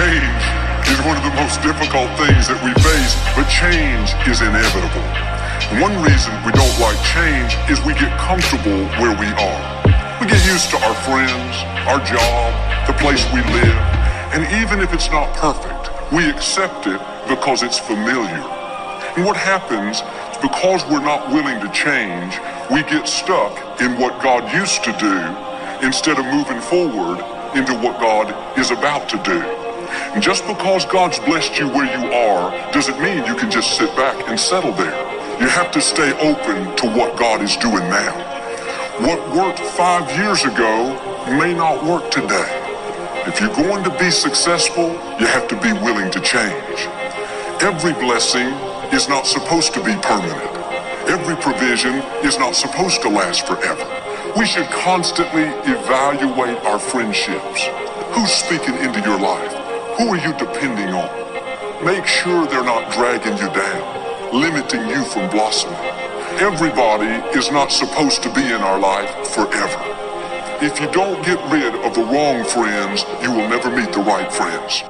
[0.00, 0.44] Change
[0.88, 5.04] is one of the most difficult things that we face, but change is inevitable.
[5.76, 9.64] One reason we don't like change is we get comfortable where we are.
[10.16, 11.52] We get used to our friends,
[11.84, 12.48] our job,
[12.88, 13.76] the place we live,
[14.32, 18.40] and even if it's not perfect, we accept it because it's familiar.
[19.20, 22.40] And what happens is because we're not willing to change,
[22.72, 23.52] we get stuck
[23.84, 25.12] in what God used to do
[25.84, 27.20] instead of moving forward
[27.52, 29.69] into what God is about to do.
[30.14, 33.94] And just because God's blessed you where you are doesn't mean you can just sit
[33.96, 34.94] back and settle there.
[35.40, 38.12] You have to stay open to what God is doing now.
[39.00, 40.92] What worked five years ago
[41.38, 42.66] may not work today.
[43.26, 46.88] If you're going to be successful, you have to be willing to change.
[47.62, 48.48] Every blessing
[48.92, 50.56] is not supposed to be permanent.
[51.08, 53.86] Every provision is not supposed to last forever.
[54.36, 57.66] We should constantly evaluate our friendships.
[58.12, 59.59] Who's speaking into your life?
[60.00, 61.84] Who are you depending on?
[61.84, 65.76] Make sure they're not dragging you down, limiting you from blossoming.
[66.40, 69.78] Everybody is not supposed to be in our life forever.
[70.64, 74.32] If you don't get rid of the wrong friends, you will never meet the right
[74.32, 74.84] friends.